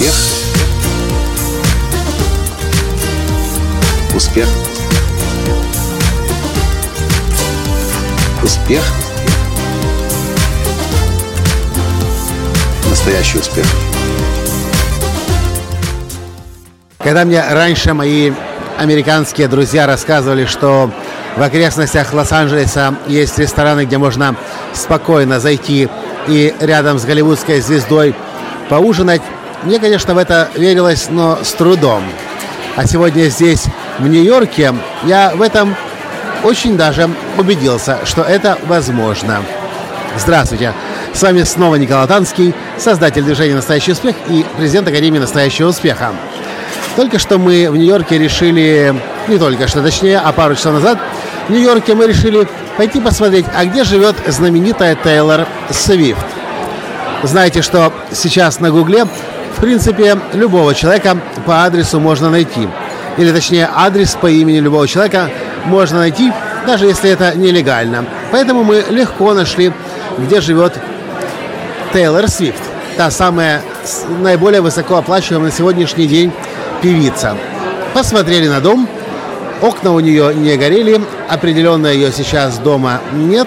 Успех. 0.00 0.14
Успех. 4.14 4.48
Успех. 8.42 8.82
Настоящий 12.88 13.38
успех. 13.40 13.66
Когда 16.98 17.26
мне 17.26 17.44
раньше 17.50 17.92
мои 17.92 18.32
американские 18.78 19.48
друзья 19.48 19.86
рассказывали, 19.86 20.46
что 20.46 20.90
в 21.36 21.42
окрестностях 21.42 22.14
Лос-Анджелеса 22.14 22.94
есть 23.06 23.38
рестораны, 23.38 23.84
где 23.84 23.98
можно 23.98 24.34
спокойно 24.72 25.40
зайти 25.40 25.90
и 26.26 26.54
рядом 26.58 26.98
с 26.98 27.04
голливудской 27.04 27.60
звездой 27.60 28.14
поужинать, 28.70 29.20
мне, 29.62 29.78
конечно, 29.78 30.14
в 30.14 30.18
это 30.18 30.48
верилось, 30.54 31.08
но 31.10 31.38
с 31.42 31.52
трудом. 31.52 32.02
А 32.76 32.86
сегодня 32.86 33.24
здесь, 33.28 33.64
в 33.98 34.06
Нью-Йорке, 34.08 34.74
я 35.04 35.32
в 35.34 35.42
этом 35.42 35.76
очень 36.42 36.76
даже 36.76 37.10
убедился, 37.36 37.98
что 38.04 38.22
это 38.22 38.58
возможно. 38.66 39.42
Здравствуйте! 40.16 40.72
С 41.12 41.22
вами 41.22 41.42
снова 41.42 41.74
Николай 41.74 42.06
Танский, 42.06 42.54
создатель 42.78 43.22
движения 43.22 43.54
«Настоящий 43.54 43.92
успех» 43.92 44.16
и 44.28 44.44
президент 44.56 44.88
Академии 44.88 45.18
«Настоящего 45.18 45.68
успеха». 45.68 46.12
Только 46.96 47.18
что 47.18 47.38
мы 47.38 47.70
в 47.70 47.76
Нью-Йорке 47.76 48.18
решили, 48.18 48.94
не 49.28 49.38
только 49.38 49.68
что, 49.68 49.82
точнее, 49.82 50.18
а 50.18 50.32
пару 50.32 50.54
часов 50.54 50.74
назад, 50.74 50.98
в 51.48 51.52
Нью-Йорке 51.52 51.94
мы 51.94 52.06
решили 52.06 52.48
пойти 52.76 53.00
посмотреть, 53.00 53.46
а 53.54 53.64
где 53.64 53.84
живет 53.84 54.16
знаменитая 54.26 54.96
Тейлор 54.96 55.46
Свифт. 55.70 56.24
Знаете, 57.22 57.60
что 57.60 57.92
сейчас 58.12 58.60
на 58.60 58.70
Гугле, 58.70 59.06
в 59.60 59.62
принципе, 59.62 60.16
любого 60.32 60.74
человека 60.74 61.18
по 61.44 61.66
адресу 61.66 62.00
можно 62.00 62.30
найти. 62.30 62.66
Или 63.18 63.30
точнее, 63.30 63.68
адрес 63.70 64.14
по 64.14 64.26
имени 64.26 64.58
любого 64.58 64.88
человека 64.88 65.28
можно 65.66 65.98
найти, 65.98 66.32
даже 66.66 66.86
если 66.86 67.10
это 67.10 67.36
нелегально. 67.36 68.06
Поэтому 68.32 68.64
мы 68.64 68.82
легко 68.88 69.34
нашли, 69.34 69.70
где 70.16 70.40
живет 70.40 70.72
Тейлор 71.92 72.28
Свифт. 72.28 72.62
Та 72.96 73.10
самая 73.10 73.60
наиболее 74.22 74.62
высокооплачиваемая 74.62 75.50
на 75.50 75.54
сегодняшний 75.54 76.06
день 76.06 76.32
певица. 76.80 77.36
Посмотрели 77.92 78.48
на 78.48 78.62
дом, 78.62 78.88
окна 79.60 79.92
у 79.92 80.00
нее 80.00 80.34
не 80.34 80.56
горели, 80.56 81.02
определенно 81.28 81.88
ее 81.88 82.12
сейчас 82.12 82.56
дома 82.56 83.02
нет. 83.12 83.46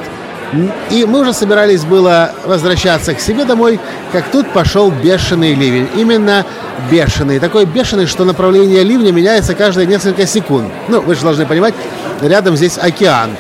И 0.90 1.06
мы 1.06 1.22
уже 1.22 1.34
собирались 1.34 1.84
было 1.84 2.32
возвращаться 2.46 3.14
к 3.14 3.20
себе 3.20 3.46
домой, 3.46 3.80
как 4.12 4.26
тут 4.32 4.52
пошел 4.52 4.92
бешеный 4.92 5.54
ливень. 5.54 5.90
Именно 5.96 6.46
бешеный. 6.92 7.40
Такой 7.40 7.66
бешеный, 7.66 8.06
что 8.06 8.24
направление 8.24 8.84
ливня 8.84 9.12
меняется 9.12 9.56
каждые 9.56 9.88
несколько 9.88 10.28
секунд. 10.28 10.72
Ну, 10.88 11.02
вы 11.02 11.16
же 11.16 11.22
должны 11.22 11.46
понимать, 11.46 11.74
рядом 12.22 12.56
здесь 12.56 12.78
океан. 12.78 13.32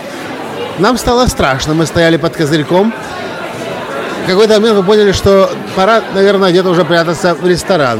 Нам 0.79 0.97
стало 0.97 1.27
страшно, 1.27 1.73
мы 1.73 1.85
стояли 1.85 2.17
под 2.17 2.35
козырьком. 2.35 2.93
В 4.23 4.27
какой-то 4.27 4.55
момент 4.55 4.77
мы 4.77 4.83
поняли, 4.83 5.11
что 5.11 5.51
пора, 5.75 6.01
наверное, 6.15 6.49
где-то 6.49 6.69
уже 6.69 6.85
прятаться 6.85 7.35
в 7.35 7.47
ресторан. 7.47 7.99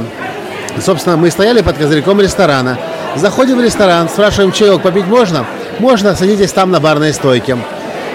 Собственно, 0.81 1.17
мы 1.17 1.29
стояли 1.29 1.61
под 1.61 1.77
козырьком 1.77 2.19
ресторана. 2.19 2.79
Заходим 3.15 3.57
в 3.57 3.61
ресторан, 3.61 4.09
спрашиваем, 4.09 4.51
чаек 4.51 4.81
попить 4.81 5.05
можно? 5.05 5.45
Можно, 5.77 6.15
садитесь 6.15 6.51
там 6.51 6.71
на 6.71 6.79
барной 6.79 7.13
стойке. 7.13 7.57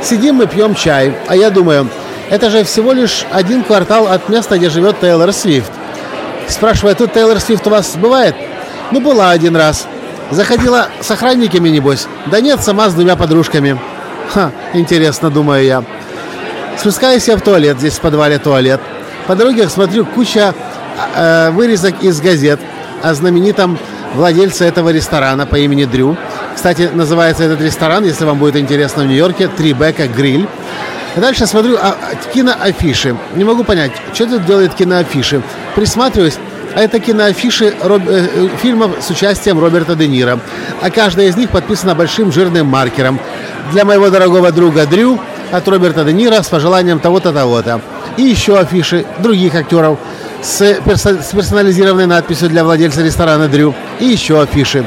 Сидим 0.03 0.37
мы, 0.37 0.47
пьем 0.47 0.75
чай, 0.75 1.15
а 1.27 1.37
я 1.37 1.51
думаю, 1.51 1.89
это 2.31 2.51
же 2.51 2.65
всего 2.65 2.93
лишь 2.93 3.27
один 3.31 3.63
квартал 3.63 4.07
от 4.07 4.29
места, 4.29 4.59
где 4.59 4.71
живет 4.71 5.01
Тейлор 5.01 5.33
Свифт. 5.33 5.71
Спрашиваю, 6.47 6.95
тут 6.95 7.13
Тейлор 7.13 7.41
Свифт 7.41 7.67
у 7.67 7.71
вас 7.71 7.97
бывает? 7.97 8.35
Ну, 8.91 9.01
была 9.01 9.31
один 9.31 9.57
раз. 9.57 9.87
Заходила 10.31 10.89
с 11.01 11.11
охранниками, 11.11 11.69
небось? 11.69 12.07
Да 12.27 12.41
нет, 12.41 12.61
сама 12.61 12.91
с 12.91 12.95
двумя 12.95 13.17
подружками. 13.17 13.79
Ха, 14.33 14.53
интересно, 14.75 15.31
думаю 15.31 15.65
я. 15.65 15.85
Спускаюсь 16.77 17.27
я 17.29 17.37
в 17.37 17.41
туалет, 17.41 17.79
здесь 17.79 17.95
в 17.95 18.01
подвале 18.01 18.39
туалет. 18.39 18.81
По 19.27 19.35
дороге 19.35 19.69
смотрю 19.69 20.07
куча 20.07 20.55
э, 21.17 21.51
вырезок 21.51 22.03
из 22.03 22.21
газет 22.21 22.61
о 23.03 23.15
знаменитом 23.15 23.79
владельце 24.15 24.65
этого 24.65 24.91
ресторана 24.91 25.47
по 25.47 25.57
имени 25.57 25.85
Дрю. 25.85 26.17
Кстати, 26.59 26.91
называется 26.93 27.45
этот 27.45 27.61
ресторан, 27.61 28.03
если 28.05 28.25
вам 28.25 28.41
будет 28.41 28.57
интересно, 28.57 29.05
в 29.05 29.07
Нью-Йорке, 29.07 29.47
Трибека 29.47 30.09
Гриль. 30.09 30.49
Дальше 31.15 31.47
смотрю 31.47 31.77
а, 31.81 31.95
киноафиши. 32.35 33.15
Не 33.37 33.45
могу 33.45 33.63
понять, 33.63 33.93
что 34.13 34.27
тут 34.27 34.45
делает 34.45 34.75
киноафиши. 34.75 35.41
Присматриваюсь, 35.77 36.35
а 36.75 36.81
это 36.81 36.99
киноафиши 36.99 37.75
роб... 37.81 38.03
э, 38.09 38.27
э 38.35 38.49
фильмов 38.61 38.91
с 39.01 39.09
участием 39.09 39.61
Роберта 39.61 39.95
Де 39.95 40.09
Ниро. 40.09 40.41
А 40.83 40.91
каждая 40.91 41.29
из 41.29 41.37
них 41.37 41.51
подписана 41.51 41.95
большим 41.95 42.33
жирным 42.33 42.67
маркером. 42.67 43.21
Для 43.71 43.85
моего 43.85 44.11
дорогого 44.11 44.51
друга 44.51 44.85
Дрю 44.85 45.21
от 45.53 45.69
Роберта 45.69 46.03
Де 46.03 46.13
Ниро 46.13 46.43
с 46.43 46.49
пожеланием 46.49 46.99
того-то, 46.99 47.33
того-то. 47.33 47.81
И 48.17 48.23
еще 48.23 48.59
афиши 48.59 49.07
других 49.21 49.55
актеров 49.55 50.01
с, 50.43 50.61
персо- 50.61 51.23
с 51.23 51.29
персонализированной 51.29 52.07
надписью 52.07 52.49
для 52.49 52.65
владельца 52.65 53.01
ресторана 53.01 53.47
Дрю. 53.47 53.77
И 54.01 54.07
еще 54.07 54.43
афиши. 54.43 54.85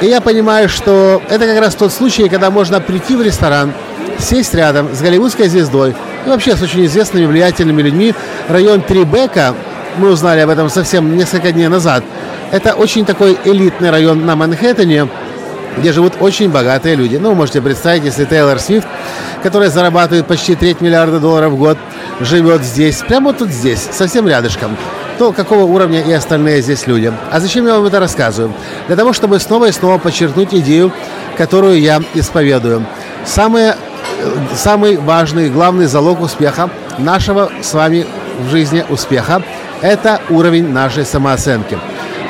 И 0.00 0.06
я 0.06 0.20
понимаю, 0.20 0.68
что 0.68 1.22
это 1.28 1.46
как 1.46 1.60
раз 1.60 1.74
тот 1.74 1.92
случай, 1.92 2.28
когда 2.28 2.50
можно 2.50 2.80
прийти 2.80 3.16
в 3.16 3.22
ресторан, 3.22 3.72
сесть 4.18 4.54
рядом 4.54 4.94
с 4.94 5.00
голливудской 5.00 5.48
звездой 5.48 5.94
и 6.26 6.28
вообще 6.28 6.56
с 6.56 6.62
очень 6.62 6.84
известными 6.86 7.26
влиятельными 7.26 7.82
людьми. 7.82 8.14
Район 8.48 8.82
Трибека, 8.82 9.54
мы 9.96 10.10
узнали 10.10 10.40
об 10.40 10.50
этом 10.50 10.68
совсем 10.68 11.16
несколько 11.16 11.52
дней 11.52 11.68
назад, 11.68 12.04
это 12.50 12.74
очень 12.74 13.04
такой 13.04 13.38
элитный 13.44 13.90
район 13.90 14.24
на 14.26 14.36
Манхэттене, 14.36 15.08
где 15.78 15.92
живут 15.92 16.14
очень 16.20 16.50
богатые 16.50 16.94
люди. 16.94 17.16
Ну, 17.16 17.30
вы 17.30 17.34
можете 17.34 17.60
представить, 17.60 18.04
если 18.04 18.24
Тейлор 18.24 18.60
Свифт, 18.60 18.86
которая 19.42 19.70
зарабатывает 19.70 20.26
почти 20.26 20.54
треть 20.54 20.80
миллиарда 20.80 21.18
долларов 21.20 21.52
в 21.52 21.56
год, 21.56 21.78
живет 22.20 22.62
здесь, 22.62 22.98
прямо 22.98 23.32
тут 23.32 23.50
здесь, 23.50 23.88
совсем 23.90 24.28
рядышком, 24.28 24.76
то 25.18 25.32
какого 25.32 25.62
уровня 25.62 26.00
и 26.00 26.12
остальные 26.12 26.62
здесь 26.62 26.86
люди. 26.86 27.12
А 27.30 27.40
зачем 27.40 27.66
я 27.66 27.74
вам 27.74 27.86
это 27.86 28.00
рассказываю? 28.00 28.52
Для 28.86 28.96
того, 28.96 29.12
чтобы 29.12 29.38
снова 29.40 29.66
и 29.66 29.72
снова 29.72 29.98
подчеркнуть 29.98 30.54
идею, 30.54 30.92
которую 31.36 31.80
я 31.80 32.02
исповедую. 32.14 32.86
Самое, 33.24 33.76
самый 34.54 34.96
важный, 34.96 35.50
главный 35.50 35.86
залог 35.86 36.20
успеха 36.20 36.70
нашего 36.98 37.50
с 37.62 37.72
вами 37.74 38.06
в 38.40 38.50
жизни 38.50 38.84
успеха– 38.88 39.42
это 39.82 40.20
уровень 40.30 40.68
нашей 40.68 41.04
самооценки. 41.04 41.78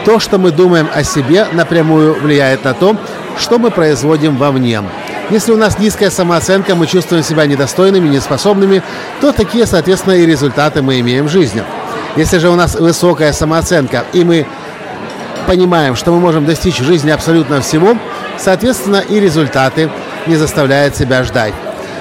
То, 0.04 0.18
что 0.18 0.38
мы 0.38 0.50
думаем 0.50 0.88
о 0.94 1.02
себе, 1.02 1.46
напрямую 1.52 2.14
влияет 2.20 2.64
на 2.64 2.74
то, 2.74 2.96
что 3.38 3.58
мы 3.58 3.70
производим 3.70 4.36
вовне. 4.36 4.82
Если 5.30 5.52
у 5.52 5.56
нас 5.56 5.78
низкая 5.78 6.10
самооценка, 6.10 6.74
мы 6.74 6.86
чувствуем 6.86 7.22
себя 7.22 7.46
недостойными, 7.46 8.08
неспособными, 8.08 8.82
то 9.20 9.32
такие, 9.32 9.66
соответственно, 9.66 10.14
и 10.14 10.26
результаты 10.26 10.82
мы 10.82 11.00
имеем 11.00 11.26
в 11.26 11.30
жизни. 11.30 11.62
Если 12.16 12.38
же 12.38 12.48
у 12.48 12.54
нас 12.54 12.76
высокая 12.76 13.32
самооценка, 13.32 14.04
и 14.12 14.24
мы 14.24 14.46
понимаем, 15.46 15.96
что 15.96 16.12
мы 16.12 16.20
можем 16.20 16.46
достичь 16.46 16.78
в 16.78 16.84
жизни 16.84 17.10
абсолютно 17.10 17.60
всего, 17.60 17.96
соответственно, 18.38 19.02
и 19.08 19.18
результаты 19.18 19.90
не 20.26 20.36
заставляют 20.36 20.96
себя 20.96 21.24
ждать. 21.24 21.54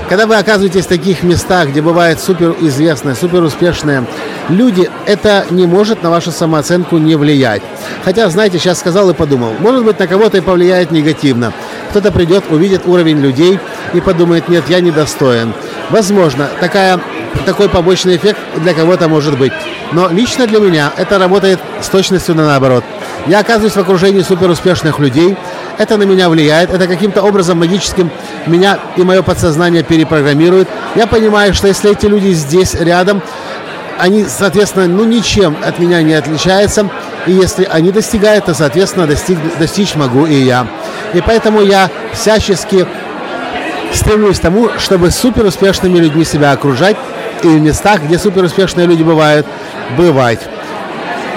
Когда 0.09 0.27
вы 0.27 0.35
оказываетесь 0.35 0.85
в 0.85 0.89
таких 0.89 1.23
местах, 1.23 1.69
где 1.69 1.81
бывают 1.81 2.19
суперизвестные, 2.19 3.15
суперуспешные 3.15 4.05
люди, 4.49 4.89
это 5.05 5.45
не 5.49 5.65
может 5.65 6.03
на 6.03 6.09
вашу 6.09 6.31
самооценку 6.31 6.97
не 6.97 7.15
влиять. 7.15 7.63
Хотя, 8.03 8.29
знаете, 8.29 8.59
сейчас 8.59 8.79
сказал 8.79 9.09
и 9.09 9.13
подумал, 9.13 9.53
может 9.59 9.83
быть, 9.83 9.97
на 9.97 10.07
кого-то 10.07 10.37
и 10.37 10.41
повлияет 10.41 10.91
негативно. 10.91 11.53
Кто-то 11.89 12.11
придет, 12.11 12.43
увидит 12.51 12.85
уровень 12.85 13.19
людей 13.19 13.59
и 13.93 14.01
подумает, 14.01 14.49
нет, 14.49 14.65
я 14.67 14.81
недостоин. 14.81 15.53
Возможно, 15.89 16.49
такая, 16.59 16.99
такой 17.45 17.69
побочный 17.69 18.15
эффект 18.15 18.39
для 18.57 18.73
кого-то 18.73 19.07
может 19.07 19.37
быть. 19.37 19.53
Но 19.91 20.09
лично 20.09 20.47
для 20.47 20.59
меня 20.59 20.91
это 20.97 21.19
работает 21.19 21.59
с 21.81 21.87
точностью 21.87 22.35
на 22.35 22.45
наоборот. 22.45 22.83
Я 23.27 23.39
оказываюсь 23.39 23.73
в 23.73 23.77
окружении 23.77 24.21
суперуспешных 24.21 24.99
людей, 24.99 25.37
это 25.77 25.97
на 25.97 26.03
меня 26.03 26.29
влияет, 26.29 26.71
это 26.71 26.87
каким-то 26.87 27.21
образом 27.21 27.59
магическим 27.59 28.11
меня 28.47 28.79
и 28.97 29.03
мое 29.03 29.21
подсознание 29.21 29.83
перепрограммирует. 29.83 30.67
Я 30.95 31.07
понимаю, 31.07 31.53
что 31.53 31.67
если 31.67 31.91
эти 31.91 32.05
люди 32.05 32.29
здесь 32.29 32.73
рядом, 32.75 33.21
они, 33.97 34.25
соответственно, 34.25 34.87
ну 34.87 35.05
ничем 35.05 35.55
от 35.63 35.79
меня 35.79 36.01
не 36.01 36.13
отличаются. 36.13 36.89
И 37.25 37.31
если 37.31 37.63
они 37.63 37.91
достигают, 37.91 38.45
то, 38.45 38.53
соответственно, 38.53 39.07
достиг, 39.07 39.37
достичь 39.57 39.95
могу 39.95 40.25
и 40.25 40.35
я. 40.35 40.67
И 41.13 41.21
поэтому 41.21 41.61
я 41.61 41.89
всячески 42.11 42.85
стремлюсь 43.95 44.39
к 44.39 44.41
тому, 44.41 44.69
чтобы 44.77 45.11
суперуспешными 45.11 45.97
людьми 45.99 46.23
себя 46.23 46.51
окружать 46.51 46.97
и 47.43 47.47
в 47.47 47.61
местах, 47.61 48.01
где 48.03 48.17
суперуспешные 48.17 48.87
люди 48.87 49.03
бывают, 49.03 49.45
бывать. 49.97 50.39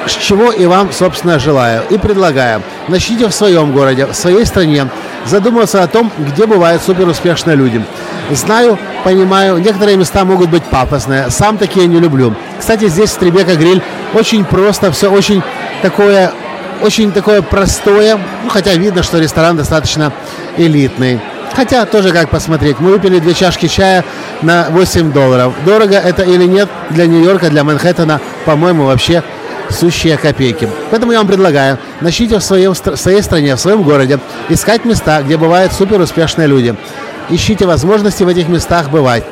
чего 0.07 0.53
и 0.53 0.67
вам, 0.67 0.93
собственно, 0.93 1.39
желаю 1.39 1.83
и 1.91 1.99
предлагаю. 1.99 2.63
Начните 2.89 3.27
в 3.27 3.35
своем 3.35 3.73
городе, 3.73 4.07
в 4.07 4.15
своей 4.15 4.45
стране 4.47 4.89
задуматься 5.25 5.83
о 5.83 5.89
том, 5.89 6.13
где 6.19 6.47
бывают 6.47 6.83
суперуспешные 6.83 7.57
люди. 7.57 7.85
Знаю, 8.31 8.79
понимаю, 9.05 9.59
некоторые 9.59 9.97
места 9.97 10.25
могут 10.25 10.51
быть 10.51 10.65
пафосные, 10.65 11.31
сам 11.31 11.59
такие 11.59 11.87
не 11.87 11.99
люблю. 11.99 12.35
Кстати, 12.59 12.89
здесь 12.89 13.11
в 13.11 13.19
Требека 13.19 13.57
гриль 13.57 13.83
очень 14.15 14.45
просто, 14.45 14.93
все 14.93 15.11
очень 15.11 15.43
такое, 15.83 16.33
очень 16.83 17.13
такое 17.13 17.43
простое, 17.43 18.19
ну, 18.45 18.49
хотя 18.49 18.75
видно, 18.75 19.03
что 19.03 19.19
ресторан 19.19 19.57
достаточно 19.57 20.13
элитный. 20.57 21.21
Хотя 21.57 21.87
тоже 21.87 22.13
как 22.13 22.29
посмотреть. 22.29 22.81
Мы 22.81 22.91
выпили 22.91 23.19
две 23.19 23.33
чашки 23.33 23.67
чая 23.67 24.05
на 24.43 24.67
8 24.69 25.11
долларов. 25.11 25.55
Дорого 25.65 25.95
это 25.95 26.23
или 26.23 26.45
нет 26.45 26.69
для 26.91 27.07
Нью-Йорка, 27.07 27.49
для 27.49 27.65
Манхэттена, 27.65 28.21
по-моему, 28.45 28.85
вообще 28.85 29.23
сущие 29.71 30.19
копейки. 30.19 30.69
Поэтому 30.91 31.13
я 31.13 31.19
вам 31.19 31.27
предлагаю, 31.27 31.79
начните 32.03 32.39
в, 32.39 32.43
своем, 32.43 32.75
в 32.75 32.97
своей 32.97 33.23
стране, 33.23 33.57
в 33.57 33.61
своем 33.61 33.83
городе 33.83 34.21
искать 34.51 34.85
места, 34.85 35.23
где 35.23 35.39
бывают 35.39 35.73
супер 35.73 35.99
успешные 35.99 36.47
люди. 36.47 36.77
Ищите 37.31 37.65
возможности 37.65 38.23
в 38.23 38.29
этих 38.29 38.49
местах 38.49 38.91
бывать. 38.91 39.25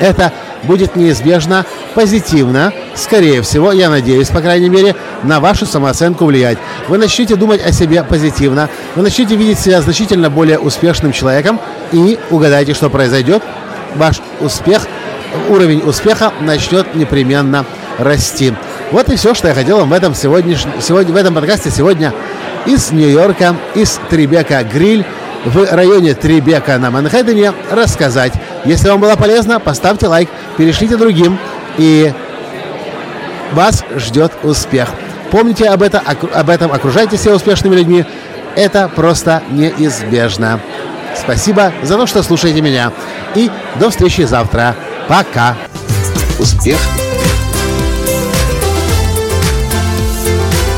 Это 0.00 0.32
будет 0.64 0.96
неизбежно 0.96 1.64
позитивно, 1.94 2.72
скорее 2.94 3.42
всего, 3.42 3.72
я 3.72 3.90
надеюсь, 3.90 4.28
по 4.28 4.40
крайней 4.40 4.68
мере, 4.68 4.94
на 5.22 5.40
вашу 5.40 5.66
самооценку 5.66 6.24
влиять. 6.24 6.58
Вы 6.88 6.98
начнете 6.98 7.36
думать 7.36 7.64
о 7.64 7.72
себе 7.72 8.02
позитивно, 8.02 8.68
вы 8.96 9.02
начнете 9.02 9.36
видеть 9.36 9.58
себя 9.58 9.80
значительно 9.80 10.30
более 10.30 10.58
успешным 10.58 11.12
человеком 11.12 11.60
и 11.92 12.18
угадайте, 12.30 12.74
что 12.74 12.90
произойдет. 12.90 13.42
Ваш 13.94 14.20
успех, 14.40 14.86
уровень 15.48 15.82
успеха 15.86 16.32
начнет 16.40 16.94
непременно 16.94 17.64
расти. 17.98 18.52
Вот 18.90 19.08
и 19.08 19.16
все, 19.16 19.34
что 19.34 19.48
я 19.48 19.54
хотел 19.54 19.78
вам 19.78 19.90
в 19.90 19.92
этом, 19.92 20.14
сегодняш... 20.14 20.64
сегодня, 20.80 21.12
в 21.12 21.16
этом 21.16 21.34
подкасте 21.34 21.70
сегодня 21.70 22.12
из 22.66 22.92
Нью-Йорка, 22.92 23.56
из 23.74 24.00
Трибека 24.10 24.62
Гриль 24.64 25.04
в 25.44 25.72
районе 25.72 26.14
Трибека 26.14 26.78
на 26.78 26.90
Манхэттене 26.90 27.52
рассказать. 27.70 28.32
Если 28.64 28.88
вам 28.88 29.00
было 29.00 29.16
полезно, 29.16 29.60
поставьте 29.60 30.06
лайк, 30.06 30.28
перешлите 30.56 30.96
другим, 30.96 31.38
и 31.76 32.12
вас 33.52 33.84
ждет 33.96 34.32
успех. 34.42 34.88
Помните 35.30 35.68
об, 35.68 35.82
это, 35.82 36.00
об 36.00 36.48
этом, 36.48 36.72
окружайте 36.72 37.16
себя 37.16 37.34
успешными 37.34 37.74
людьми. 37.74 38.04
Это 38.56 38.88
просто 38.88 39.42
неизбежно. 39.50 40.60
Спасибо 41.16 41.72
за 41.82 41.96
то, 41.96 42.06
что 42.06 42.22
слушаете 42.22 42.60
меня. 42.60 42.92
И 43.34 43.50
до 43.80 43.90
встречи 43.90 44.22
завтра. 44.22 44.76
Пока. 45.08 45.56
Успех. 46.38 46.78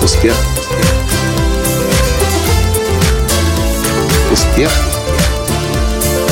Успех. 0.02 0.34
Успех. 4.32 4.95